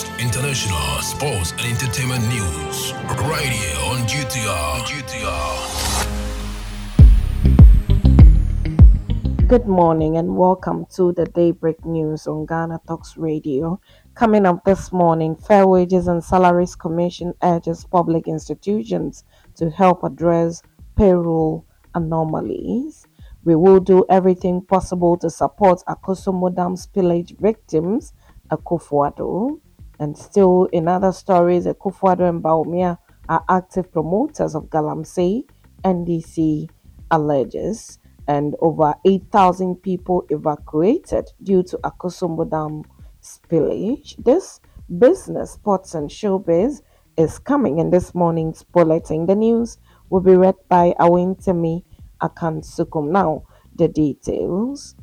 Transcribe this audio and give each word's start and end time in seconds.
latest 0.00 0.20
international 0.20 1.00
sports 1.02 1.52
and 1.52 1.60
entertainment 1.62 2.22
news 2.28 2.92
right 3.28 3.48
here 3.48 3.76
on 3.86 3.98
GTR. 4.06 4.80
GTR. 4.84 5.56
Good 9.46 9.66
morning 9.66 10.16
and 10.16 10.36
welcome 10.36 10.86
to 10.94 11.12
the 11.12 11.26
Daybreak 11.26 11.84
News 11.84 12.26
on 12.26 12.46
Ghana 12.46 12.80
Talks 12.86 13.16
Radio. 13.16 13.80
Coming 14.14 14.46
up 14.46 14.64
this 14.64 14.92
morning, 14.92 15.34
Fair 15.36 15.66
Wages 15.66 16.06
and 16.06 16.22
Salaries 16.22 16.76
Commission 16.76 17.34
urges 17.42 17.84
public 17.84 18.28
institutions 18.28 19.24
to 19.56 19.70
help 19.70 20.04
address 20.04 20.62
payroll 20.96 21.66
anomalies. 21.94 23.06
We 23.42 23.56
will 23.56 23.80
do 23.80 24.04
everything 24.08 24.62
possible 24.62 25.16
to 25.18 25.30
support 25.30 25.82
Akosombo 25.88 26.54
Dam 26.54 26.76
spillage 26.76 27.36
victims, 27.40 28.12
Akufo-Addo. 28.50 29.60
And 30.00 30.16
still 30.16 30.64
in 30.72 30.88
other 30.88 31.12
stories, 31.12 31.66
Akufo-Addo 31.66 32.28
and 32.28 32.42
Bawumia 32.42 32.96
are 33.28 33.44
active 33.48 33.92
promoters 33.92 34.54
of 34.54 34.64
Galamsey, 34.64 35.44
NDC 35.84 36.68
alleges, 37.10 37.98
and 38.26 38.56
over 38.60 38.94
8,000 39.06 39.76
people 39.76 40.24
evacuated 40.30 41.30
due 41.42 41.62
to 41.64 41.76
Akosombo 41.78 42.48
Dam 42.48 42.82
spillage. 43.22 44.16
This 44.24 44.60
business, 44.98 45.52
sports 45.52 45.94
and 45.94 46.08
showbiz 46.08 46.80
is 47.16 47.38
coming 47.38 47.78
in 47.78 47.90
this 47.90 48.14
morning's 48.14 48.62
bulletin. 48.62 49.26
The 49.26 49.34
news 49.36 49.78
will 50.08 50.22
be 50.22 50.34
read 50.34 50.56
by 50.68 50.94
Awentemi 50.98 51.84
Akansukum. 52.22 53.10
Now, 53.10 53.42
the 53.76 53.88
details. 53.88 54.96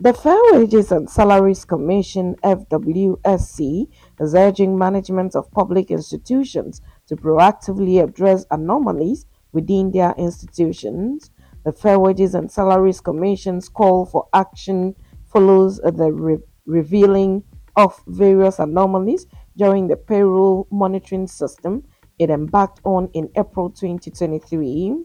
The 0.00 0.12
Fair 0.12 0.38
Wages 0.50 0.90
and 0.90 1.08
Salaries 1.08 1.64
Commission 1.64 2.34
FWSC 2.42 3.86
is 4.18 4.34
urging 4.34 4.76
management 4.76 5.36
of 5.36 5.48
public 5.52 5.88
institutions 5.90 6.80
to 7.06 7.14
proactively 7.14 8.02
address 8.02 8.44
anomalies 8.50 9.24
within 9.52 9.92
their 9.92 10.12
institutions. 10.18 11.30
The 11.64 11.72
Fair 11.72 12.00
Wages 12.00 12.34
and 12.34 12.50
Salaries 12.50 13.00
Commission's 13.00 13.68
call 13.68 14.04
for 14.04 14.26
action 14.34 14.96
follows 15.32 15.76
the 15.76 16.10
re- 16.12 16.38
revealing 16.66 17.44
of 17.76 18.02
various 18.08 18.58
anomalies 18.58 19.26
during 19.56 19.86
the 19.86 19.96
payroll 19.96 20.66
monitoring 20.72 21.28
system 21.28 21.84
it 22.18 22.30
embarked 22.30 22.80
on 22.84 23.10
in 23.12 23.30
April 23.36 23.70
2023. 23.70 25.04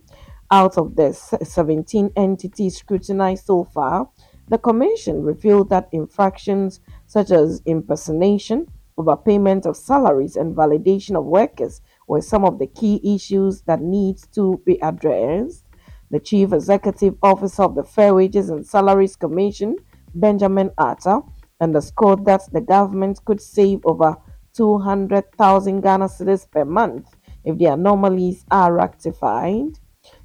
Out 0.52 0.80
of 0.80 0.96
the 0.96 1.14
17 1.14 2.12
entities 2.16 2.78
scrutinized 2.78 3.46
so 3.46 3.64
far, 3.66 4.10
the 4.50 4.58
Commission 4.58 5.24
revealed 5.24 5.70
that 5.70 5.90
infractions 5.92 6.80
such 7.06 7.32
as 7.32 7.62
impersonation, 7.66 8.68
overpayment 8.98 9.66
of 9.66 9.78
salaries, 9.78 10.36
and 10.36 10.56
validation 10.56 11.16
of 11.16 11.26
workers 11.26 11.82
were 12.08 12.22
some 12.22 12.44
of 12.44 12.58
the 12.58 12.68
key 12.68 13.00
issues 13.04 13.62
that 13.62 13.82
need 13.82 14.18
to 14.34 14.62
be 14.66 14.80
addressed. 14.82 15.64
The 16.12 16.20
Chief 16.20 16.52
Executive 16.52 17.16
Officer 17.22 17.64
of 17.64 17.76
the 17.76 17.84
Fair 17.84 18.16
Wages 18.16 18.50
and 18.50 18.66
Salaries 18.66 19.16
Commission, 19.16 19.76
Benjamin 20.16 20.72
Arthur, 20.78 21.22
underscored 21.62 22.26
that 22.26 22.42
the 22.52 22.62
government 22.62 23.24
could 23.26 23.40
save 23.40 23.82
over 23.86 24.18
200,000 24.54 25.82
Ghana 25.82 26.06
cedis 26.06 26.50
per 26.50 26.66
month 26.66 27.16
if 27.46 27.58
the 27.60 27.66
anomalies 27.66 28.44
are 28.50 28.74
rectified. 28.74 29.78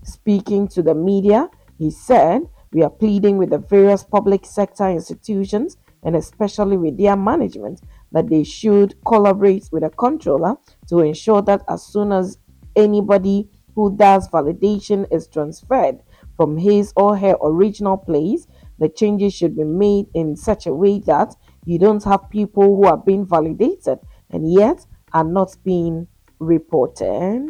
Speaking 0.02 0.66
to 0.68 0.82
the 0.82 0.94
media, 0.94 1.50
he 1.78 1.90
said, 1.90 2.48
We 2.74 2.82
are 2.82 2.90
pleading 2.90 3.38
with 3.38 3.50
the 3.50 3.58
various 3.58 4.02
public 4.02 4.44
sector 4.44 4.88
institutions 4.88 5.76
and 6.02 6.16
especially 6.16 6.76
with 6.76 6.98
their 6.98 7.16
management 7.16 7.80
that 8.10 8.28
they 8.28 8.42
should 8.42 8.96
collaborate 9.06 9.68
with 9.70 9.84
the 9.84 9.90
controller 9.90 10.56
to 10.88 10.98
ensure 10.98 11.40
that 11.42 11.62
as 11.68 11.86
soon 11.86 12.10
as 12.10 12.36
anybody 12.74 13.48
who 13.76 13.96
does 13.96 14.28
validation 14.28 15.06
is 15.12 15.28
transferred 15.28 16.00
from 16.36 16.56
his 16.56 16.92
or 16.96 17.16
her 17.16 17.36
original 17.42 17.96
place, 17.96 18.48
the 18.80 18.88
changes 18.88 19.32
should 19.32 19.56
be 19.56 19.64
made 19.64 20.06
in 20.12 20.34
such 20.36 20.66
a 20.66 20.74
way 20.74 20.98
that 20.98 21.34
you 21.64 21.78
don't 21.78 22.02
have 22.02 22.28
people 22.28 22.64
who 22.64 22.84
are 22.86 22.96
being 22.96 23.24
validated 23.24 24.00
and 24.30 24.52
yet 24.52 24.84
are 25.12 25.24
not 25.24 25.56
being 25.64 26.08
reported. 26.40 27.48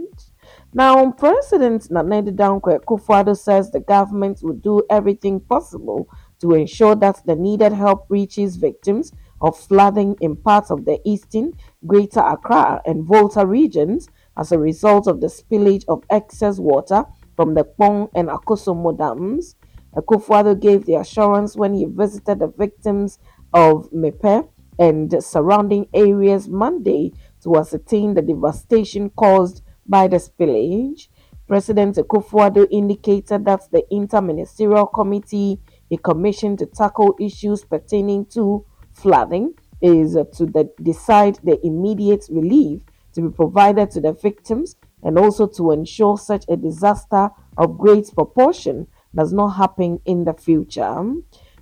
Now, 0.76 1.12
President 1.12 1.88
Nana 1.88 2.20
Dankwa 2.20 2.80
Akufo-Addo 2.80 3.38
says 3.38 3.70
the 3.70 3.78
government 3.78 4.40
will 4.42 4.54
do 4.54 4.82
everything 4.90 5.38
possible 5.38 6.08
to 6.40 6.54
ensure 6.54 6.96
that 6.96 7.22
the 7.24 7.36
needed 7.36 7.72
help 7.72 8.06
reaches 8.08 8.56
victims 8.56 9.12
of 9.40 9.56
flooding 9.56 10.16
in 10.20 10.34
parts 10.34 10.72
of 10.72 10.84
the 10.84 10.98
eastern, 11.04 11.52
Greater 11.86 12.18
Accra, 12.18 12.82
and 12.86 13.04
Volta 13.04 13.46
regions 13.46 14.08
as 14.36 14.50
a 14.50 14.58
result 14.58 15.06
of 15.06 15.20
the 15.20 15.28
spillage 15.28 15.84
of 15.86 16.02
excess 16.10 16.58
water 16.58 17.04
from 17.36 17.54
the 17.54 17.62
Kpong 17.62 18.10
and 18.16 18.28
Akosombo 18.28 18.98
dams. 18.98 19.54
Uh, 19.96 20.00
Akufo-Addo 20.00 20.60
gave 20.60 20.86
the 20.86 20.96
assurance 20.96 21.54
when 21.54 21.72
he 21.72 21.84
visited 21.84 22.40
the 22.40 22.48
victims 22.48 23.20
of 23.52 23.88
Mepe 23.92 24.48
and 24.80 25.22
surrounding 25.22 25.86
areas 25.94 26.48
Monday 26.48 27.12
to 27.44 27.56
ascertain 27.56 28.14
the 28.14 28.22
devastation 28.22 29.08
caused 29.10 29.62
by 29.86 30.08
the 30.08 30.16
spillage. 30.16 31.08
President 31.46 31.96
Akufo-Addo 31.96 32.66
indicated 32.70 33.44
that 33.44 33.70
the 33.70 33.84
Interministerial 33.92 34.92
Committee 34.92 35.60
a 35.90 35.98
commission 35.98 36.56
to 36.56 36.66
tackle 36.66 37.14
issues 37.20 37.64
pertaining 37.64 38.26
to 38.26 38.64
flooding 38.92 39.54
is 39.80 40.14
to 40.36 40.46
the, 40.46 40.70
decide 40.82 41.38
the 41.44 41.58
immediate 41.64 42.26
relief 42.30 42.82
to 43.12 43.22
be 43.22 43.34
provided 43.34 43.90
to 43.90 44.00
the 44.00 44.12
victims 44.12 44.76
and 45.02 45.18
also 45.18 45.46
to 45.46 45.70
ensure 45.70 46.16
such 46.16 46.44
a 46.48 46.56
disaster 46.56 47.30
of 47.58 47.78
great 47.78 48.10
proportion 48.14 48.86
does 49.14 49.32
not 49.32 49.50
happen 49.50 50.00
in 50.06 50.24
the 50.24 50.32
future. 50.32 51.14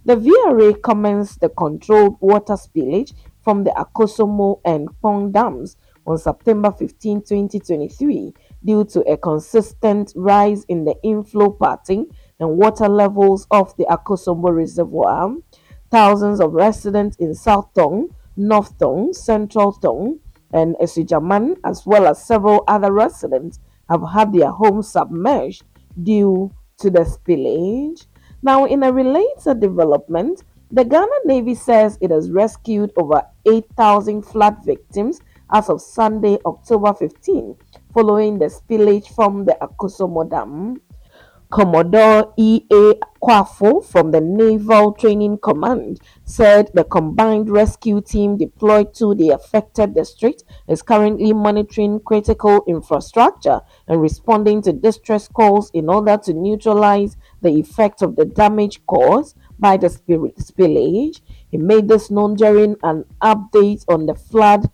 The 0.05 0.16
VRA 0.16 0.82
commenced 0.82 1.41
the 1.41 1.49
controlled 1.49 2.16
water 2.21 2.55
spillage 2.55 3.12
from 3.43 3.65
the 3.65 3.71
Akosombo 3.71 4.61
and 4.65 4.88
Kpong 4.88 5.32
dams 5.32 5.77
on 6.06 6.18
September 6.18 6.70
15, 6.72 7.22
2023, 7.22 8.32
due 8.64 8.84
to 8.84 9.00
a 9.02 9.16
consistent 9.16 10.12
rise 10.16 10.64
in 10.64 10.84
the 10.84 10.94
inflow 11.02 11.50
pattern 11.50 12.06
and 12.40 12.56
water 12.56 12.88
levels 12.88 13.46
of 13.50 13.76
the 13.76 13.84
Akosombo 13.84 14.54
Reservoir. 14.54 15.36
Thousands 15.90 16.40
of 16.40 16.52
residents 16.52 17.16
in 17.16 17.34
South 17.34 17.72
Tong, 17.74 18.08
North 18.36 18.78
Tong, 18.78 19.12
Central 19.12 19.72
Tong, 19.72 20.18
and 20.52 20.76
Asuogyaman, 20.76 21.56
as 21.64 21.86
well 21.86 22.06
as 22.06 22.24
several 22.24 22.64
other 22.69 22.92
residents, 22.92 23.58
have 23.88 24.02
had 24.12 24.32
their 24.32 24.50
homes 24.50 24.88
submerged 24.90 25.64
due 26.02 26.50
to 26.78 26.90
the 26.90 27.00
spillage. 27.00 28.06
Now, 28.42 28.64
in 28.64 28.82
a 28.82 28.92
related 28.92 29.60
development, 29.60 30.42
the 30.70 30.84
Ghana 30.84 31.19
Navy 31.26 31.54
says 31.54 31.98
it 32.00 32.10
has 32.10 32.30
rescued 32.30 32.92
over 32.96 33.22
8,000 33.46 34.22
flood 34.22 34.56
victims 34.64 35.20
as 35.52 35.68
of 35.68 35.80
Sunday, 35.80 36.38
October 36.46 36.94
15, 36.94 37.54
following 37.92 38.38
the 38.38 38.46
spillage 38.46 39.14
from 39.14 39.44
the 39.44 39.56
Akosombo 39.60 40.28
Dam. 40.28 40.80
Commodore 41.52 42.32
E.A. 42.38 42.94
Kwafo 43.22 43.84
from 43.84 44.10
the 44.10 44.22
Naval 44.22 44.94
Training 44.94 45.36
Command 45.36 46.00
said 46.24 46.70
the 46.72 46.82
combined 46.82 47.50
rescue 47.50 48.00
team 48.00 48.38
deployed 48.38 48.94
to 48.94 49.14
the 49.14 49.28
affected 49.28 49.94
district 49.94 50.44
is 50.66 50.80
currently 50.80 51.34
monitoring 51.34 52.00
critical 52.00 52.64
infrastructure 52.66 53.60
and 53.86 54.00
responding 54.00 54.62
to 54.62 54.72
distress 54.72 55.28
calls 55.28 55.70
in 55.74 55.90
order 55.90 56.16
to 56.24 56.32
neutralize 56.32 57.19
the 57.42 57.50
effect 57.50 58.00
of 58.00 58.16
the 58.16 58.24
damage 58.24 58.80
caused 58.86 59.36
by 59.58 59.76
the 59.76 59.88
spillage. 59.88 61.20
He 61.50 61.58
made 61.58 61.86
this 61.86 62.10
known 62.10 62.34
during 62.34 62.76
an 62.82 63.04
update 63.22 63.84
on 63.88 64.06
the 64.06 64.14
flood 64.14 64.70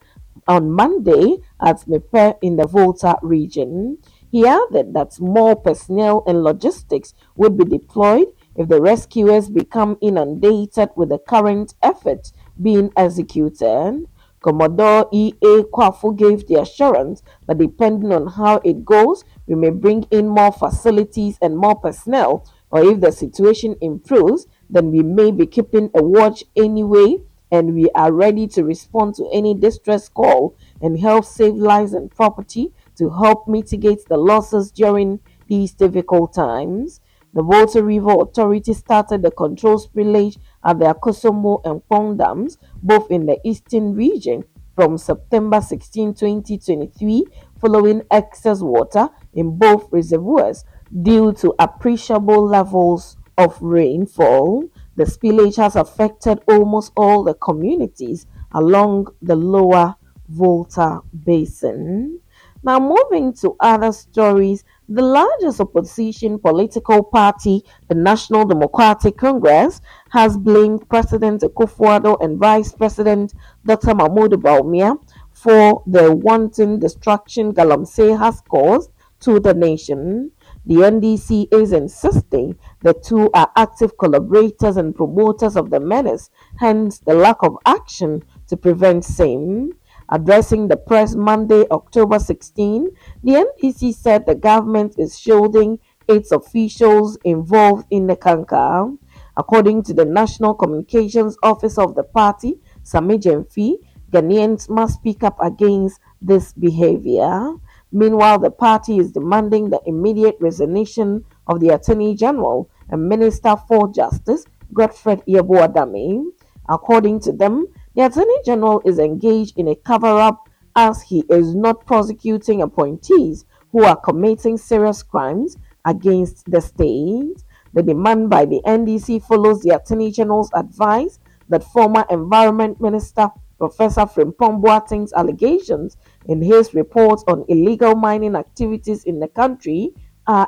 on 0.48 0.72
Monday 0.72 1.36
at 1.60 1.86
Mepe 1.86 2.38
in 2.42 2.56
the 2.56 2.66
Volta 2.66 3.16
region. 3.22 3.98
He 4.30 4.46
added 4.46 4.94
that 4.94 5.20
more 5.20 5.54
personnel 5.54 6.24
and 6.26 6.42
logistics 6.42 7.14
would 7.36 7.56
be 7.56 7.64
deployed 7.64 8.28
if 8.56 8.68
the 8.68 8.80
rescuers 8.80 9.48
become 9.48 9.96
inundated 10.00 10.90
with 10.96 11.10
the 11.10 11.18
current 11.18 11.74
effort 11.82 12.32
being 12.60 12.90
executed. 12.96 14.06
Commodore 14.40 15.08
E.A. 15.12 15.64
Kwafu 15.64 16.16
gave 16.16 16.46
the 16.46 16.60
assurance 16.60 17.22
that 17.46 17.58
depending 17.58 18.12
on 18.12 18.28
how 18.28 18.56
it 18.64 18.84
goes, 18.84 19.24
we 19.46 19.54
may 19.54 19.70
bring 19.70 20.04
in 20.10 20.28
more 20.28 20.52
facilities 20.52 21.38
and 21.42 21.56
more 21.58 21.74
personnel, 21.74 22.46
or 22.70 22.84
if 22.84 23.00
the 23.00 23.10
situation 23.10 23.76
improves, 23.80 24.46
then 24.70 24.90
we 24.92 25.02
may 25.02 25.30
be 25.32 25.46
keeping 25.46 25.90
a 25.94 26.02
watch 26.02 26.44
anyway, 26.54 27.16
and 27.50 27.74
we 27.74 27.90
are 27.94 28.12
ready 28.12 28.46
to 28.48 28.64
respond 28.64 29.14
to 29.14 29.28
any 29.32 29.54
distress 29.54 30.08
call 30.08 30.56
and 30.80 30.98
help 30.98 31.24
save 31.24 31.54
lives 31.54 31.92
and 31.92 32.10
property 32.10 32.72
to 32.96 33.10
help 33.10 33.48
mitigate 33.48 34.04
the 34.08 34.16
losses 34.16 34.70
during 34.70 35.20
these 35.46 35.72
difficult 35.72 36.34
times. 36.34 37.00
The 37.34 37.42
Volta 37.42 37.82
River 37.82 38.22
Authority 38.22 38.72
started 38.72 39.22
the 39.22 39.30
control 39.30 39.78
spillage 39.78 40.38
at 40.64 40.78
the 40.78 40.86
Akosombo 40.86 41.60
and 41.64 41.82
Kpong 41.88 42.18
dams, 42.18 42.58
both 42.82 43.10
in 43.10 43.26
the 43.26 43.38
eastern 43.44 43.94
region, 43.94 44.44
from 44.74 44.96
September 44.96 45.60
16, 45.60 46.14
2023, 46.14 47.24
following 47.60 48.02
excess 48.10 48.60
water 48.60 49.08
in 49.34 49.58
both 49.58 49.88
reservoirs 49.90 50.64
due 51.02 51.32
to 51.32 51.54
appreciable 51.58 52.46
levels 52.46 53.16
of 53.36 53.60
rainfall. 53.60 54.64
The 54.98 55.04
spillage 55.04 55.54
has 55.58 55.76
affected 55.76 56.40
almost 56.48 56.90
all 56.96 57.22
the 57.22 57.34
communities 57.34 58.26
along 58.50 59.06
the 59.22 59.36
lower 59.36 59.94
Volta 60.28 61.02
Basin. 61.24 62.18
Now, 62.64 62.80
moving 62.80 63.32
to 63.34 63.54
other 63.60 63.92
stories, 63.92 64.64
the 64.88 65.02
largest 65.02 65.60
opposition 65.60 66.40
political 66.40 67.04
party, 67.04 67.62
the 67.86 67.94
National 67.94 68.44
Democratic 68.44 69.16
Congress, 69.16 69.80
has 70.10 70.36
blamed 70.36 70.88
President 70.88 71.42
Akufo-Addo 71.42 72.16
and 72.20 72.36
Vice 72.36 72.72
President 72.72 73.34
Dr. 73.64 73.94
Mahamudu 73.94 74.34
Bawumia 74.34 74.96
for 75.32 75.80
the 75.86 76.12
wanton 76.12 76.80
destruction 76.80 77.54
Galamsey 77.54 78.18
has 78.18 78.40
caused 78.48 78.90
to 79.20 79.38
the 79.38 79.54
nation. 79.54 80.32
The 80.68 80.74
NDC 80.74 81.48
is 81.50 81.72
insisting 81.72 82.58
the 82.82 82.92
two 82.92 83.30
are 83.32 83.50
active 83.56 83.96
collaborators 83.96 84.76
and 84.76 84.94
promoters 84.94 85.56
of 85.56 85.70
the 85.70 85.80
menace, 85.80 86.28
hence 86.58 86.98
the 86.98 87.14
lack 87.14 87.42
of 87.42 87.56
action 87.64 88.22
to 88.48 88.56
prevent 88.58 89.06
same. 89.06 89.72
Addressing 90.10 90.68
the 90.68 90.76
press 90.76 91.14
Monday, 91.14 91.64
October 91.70 92.18
16, 92.18 92.90
the 93.24 93.46
NDC 93.62 93.94
said 93.94 94.26
the 94.26 94.34
government 94.34 94.96
is 94.98 95.18
shielding 95.18 95.78
its 96.06 96.32
officials 96.32 97.16
involved 97.24 97.86
in 97.90 98.06
the 98.06 98.16
canker. 98.16 98.92
According 99.38 99.84
to 99.84 99.94
the 99.94 100.04
National 100.04 100.52
Communications 100.52 101.38
Office 101.42 101.78
of 101.78 101.94
the 101.94 102.04
party, 102.04 102.60
Sammy 102.82 103.16
Gyamfi, 103.16 103.76
Ghanaians 104.10 104.68
must 104.68 104.96
speak 104.96 105.22
up 105.22 105.38
against 105.40 105.98
this 106.20 106.52
behavior. 106.52 107.54
Meanwhile, 107.92 108.40
the 108.40 108.50
party 108.50 108.98
is 108.98 109.12
demanding 109.12 109.70
the 109.70 109.80
immediate 109.86 110.36
resignation 110.40 111.24
of 111.46 111.60
the 111.60 111.70
Attorney 111.70 112.14
General 112.14 112.68
and 112.90 113.08
Minister 113.08 113.56
for 113.66 113.92
Justice, 113.92 114.44
Godfred 114.72 115.22
Yeboah-Dame. 115.26 116.32
According 116.68 117.20
to 117.20 117.32
them, 117.32 117.66
the 117.94 118.04
Attorney 118.04 118.36
General 118.44 118.82
is 118.84 118.98
engaged 118.98 119.58
in 119.58 119.68
a 119.68 119.74
cover 119.74 120.06
up 120.06 120.48
as 120.76 121.02
he 121.02 121.24
is 121.30 121.54
not 121.54 121.86
prosecuting 121.86 122.62
appointees 122.62 123.44
who 123.72 123.84
are 123.84 123.96
committing 123.96 124.56
serious 124.56 125.02
crimes 125.02 125.56
against 125.84 126.50
the 126.50 126.60
state. 126.60 127.42
The 127.72 127.82
demand 127.82 128.30
by 128.30 128.44
the 128.44 128.60
NDC 128.66 129.22
follows 129.26 129.62
the 129.62 129.74
Attorney 129.76 130.10
General's 130.10 130.50
advice 130.54 131.18
that 131.48 131.64
former 131.64 132.04
Environment 132.10 132.80
Minister 132.80 133.30
Professor 133.58 134.02
Frimpong 134.02 134.60
Boateng's 134.62 135.12
allegations 135.12 135.96
in 136.28 136.40
his 136.40 136.74
report 136.74 137.20
on 137.26 137.44
illegal 137.48 137.94
mining 137.94 138.36
activities 138.36 139.04
in 139.04 139.18
the 139.18 139.28
country 139.28 139.90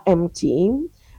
empty. 0.06 0.70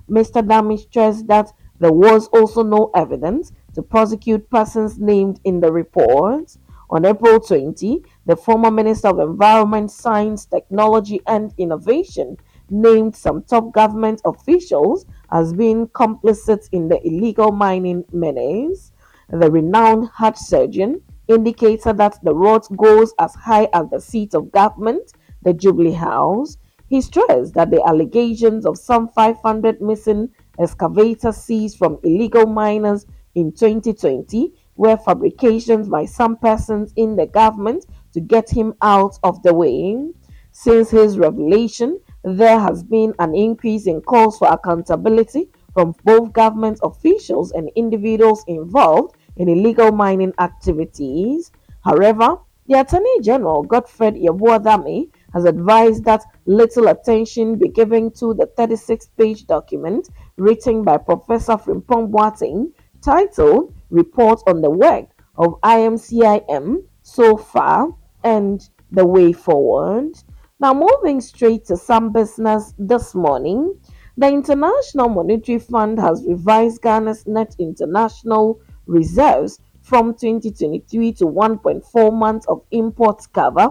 Mr. 0.10 0.48
Dame 0.48 0.78
stressed 0.78 1.28
that 1.28 1.52
there 1.80 1.92
was 1.92 2.28
also 2.28 2.64
no 2.64 2.92
evidence 2.96 3.52
to 3.74 3.82
prosecute 3.82 4.50
persons 4.50 5.00
named 5.00 5.40
in 5.44 5.60
the 5.60 5.72
report. 5.72 6.56
On 6.92 7.06
April 7.06 7.40
20, 7.40 8.04
the 8.26 8.36
former 8.36 8.70
Minister 8.70 9.08
of 9.08 9.20
Environment, 9.20 9.90
Science, 9.90 10.46
Technology 10.46 11.22
and 11.26 11.54
Innovation 11.58 12.38
named 12.70 13.16
some 13.16 13.44
top 13.44 13.74
government 13.74 14.22
officials 14.26 15.06
as 15.32 15.54
being 15.54 15.88
complicit 15.88 16.68
in 16.72 16.90
the 16.90 17.00
illegal 17.08 17.52
mining 17.52 18.04
menace. 18.12 18.92
The 19.30 19.50
renowned 19.50 20.10
heart 20.10 20.38
surgeon 20.38 21.02
indicated 21.32 21.98
that 21.98 22.20
the 22.24 22.34
rot 22.34 22.68
goes 22.78 23.14
as 23.20 23.34
high 23.36 23.68
as 23.74 23.90
the 23.90 24.00
seat 24.00 24.34
of 24.34 24.52
government, 24.52 25.14
the 25.42 25.54
Jubilee 25.54 25.92
House. 25.92 26.58
He 26.88 27.02
stressed 27.02 27.54
that 27.54 27.72
the 27.72 27.82
allegations 27.84 28.66
of 28.66 28.78
some 28.78 29.08
500 29.10 29.82
missing 29.82 30.30
excavators 30.60 31.38
seized 31.38 31.78
from 31.78 32.00
illegal 32.04 32.46
miners 32.46 33.06
in 33.36 33.52
2020 33.54 34.54
were 34.76 34.98
fabrications 34.98 35.88
by 35.88 36.06
some 36.06 36.36
persons 36.38 36.94
in 36.96 37.16
the 37.16 37.28
government 37.28 37.86
to 38.14 38.20
get 38.20 38.50
him 38.50 38.74
out 38.82 39.18
of 39.24 39.42
the 39.44 39.54
way. 39.54 40.12
Since 40.52 40.90
his 40.90 41.18
revelation, 41.18 42.00
there 42.24 42.60
has 42.60 42.84
been 42.84 43.14
an 43.20 43.34
increase 43.34 43.88
in 43.88 44.02
calls 44.02 44.38
for 44.38 44.52
accountability 44.52 45.50
from 45.74 45.96
both 46.04 46.34
government 46.34 46.80
officials 46.84 47.52
and 47.54 47.70
individuals 47.76 48.44
involved 48.48 49.16
in 49.42 49.50
illegal 49.50 49.92
mining 49.92 50.32
activities. 50.38 51.52
However, 51.84 52.38
the 52.68 52.80
Attorney 52.80 53.22
General, 53.22 53.64
Godfred 53.64 54.14
Yeboah-Dame, 54.14 55.12
has 55.34 55.46
advised 55.46 56.06
that 56.06 56.24
little 56.46 56.90
attention 56.90 57.58
be 57.58 57.68
given 57.68 58.12
to 58.12 58.36
the 58.36 58.46
36 58.56 59.08
page 59.18 59.48
document 59.48 60.10
written 60.38 60.84
by 60.84 60.98
Professor 60.98 61.54
Frimpong 61.54 62.12
Boateng 62.12 62.72
titled 63.02 63.74
Report 63.90 64.40
on 64.46 64.62
the 64.62 64.70
Work 64.70 65.08
of 65.38 65.60
IMCIM 65.62 66.84
So 67.02 67.36
Far 67.36 67.96
and 68.24 68.70
the 68.92 69.08
Way 69.08 69.34
Forward. 69.34 70.14
Now, 70.60 70.76
moving 70.76 71.20
straight 71.20 71.66
to 71.66 71.78
some 71.78 72.12
business 72.14 72.76
this 72.78 73.16
morning, 73.16 73.76
the 74.18 74.28
International 74.28 75.10
Monetary 75.10 75.58
Fund 75.58 76.00
has 76.00 76.24
revised 76.28 76.84
Ghana's 76.84 77.26
net 77.26 77.56
international 77.58 78.62
reserves 78.92 79.60
from 79.82 80.14
2023 80.14 81.14
to 81.14 81.26
1.4 81.26 82.14
months 82.14 82.46
of 82.48 82.62
import 82.72 83.26
cover. 83.34 83.70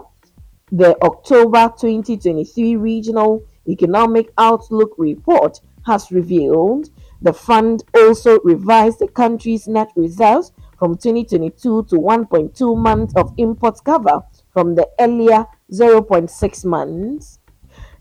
The 0.72 0.96
October 1.02 1.72
2023 1.78 2.76
Regional 2.76 3.44
Economic 3.68 4.32
Outlook 4.38 4.94
report 4.98 5.60
has 5.86 6.10
revealed 6.10 6.90
the 7.22 7.32
fund 7.32 7.84
also 7.94 8.38
revised 8.40 9.00
the 9.00 9.08
country's 9.08 9.68
net 9.68 9.90
reserves 9.94 10.52
from 10.78 10.96
2022 10.96 11.84
to 11.84 11.96
1.2 11.96 12.76
months 12.76 13.14
of 13.16 13.34
import 13.36 13.78
cover 13.84 14.22
from 14.52 14.74
the 14.74 14.88
earlier 14.98 15.44
0.6 15.70 16.64
months. 16.64 17.39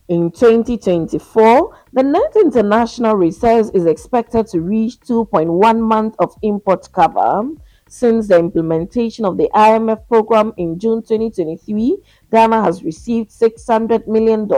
In 0.09 0.31
2024, 0.31 1.77
the 1.93 2.01
net 2.01 2.35
international 2.35 3.15
reserves 3.15 3.69
is 3.75 3.85
expected 3.85 4.47
to 4.47 4.59
reach 4.59 4.99
2.1 5.01 5.79
months 5.79 6.15
of 6.17 6.35
import 6.41 6.91
cover. 6.91 7.43
Since 7.87 8.27
the 8.27 8.39
implementation 8.39 9.23
of 9.23 9.37
the 9.37 9.51
IMF 9.53 10.07
program 10.07 10.53
in 10.57 10.79
June 10.79 11.03
2023, 11.03 11.99
Ghana 12.31 12.63
has 12.63 12.83
received 12.83 13.29
$600 13.29 14.07
million 14.07 14.49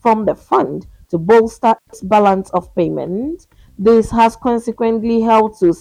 from 0.00 0.26
the 0.26 0.36
fund 0.36 0.86
to 1.08 1.18
bolster 1.18 1.74
its 1.88 2.00
balance 2.00 2.50
of 2.50 2.72
payments. 2.76 3.48
This 3.76 4.12
has 4.12 4.36
consequently 4.36 5.20
helped 5.20 5.58
to 5.58 5.74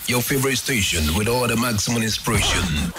Your 0.07 0.23
favorite 0.23 0.57
station 0.57 1.03
with 1.17 1.27
all 1.27 1.49
the 1.49 1.57
maximum 1.57 2.03
inspiration. 2.03 2.93